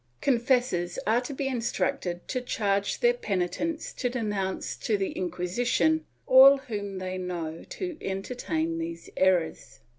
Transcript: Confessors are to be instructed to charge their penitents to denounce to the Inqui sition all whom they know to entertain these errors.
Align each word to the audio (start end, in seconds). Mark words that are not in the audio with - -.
Confessors 0.19 0.97
are 1.05 1.21
to 1.21 1.31
be 1.31 1.47
instructed 1.47 2.27
to 2.29 2.41
charge 2.41 3.01
their 3.01 3.13
penitents 3.13 3.93
to 3.93 4.09
denounce 4.09 4.75
to 4.77 4.97
the 4.97 5.13
Inqui 5.13 5.43
sition 5.43 6.05
all 6.25 6.57
whom 6.57 6.97
they 6.97 7.19
know 7.19 7.63
to 7.69 7.99
entertain 8.01 8.79
these 8.79 9.11
errors. 9.15 9.81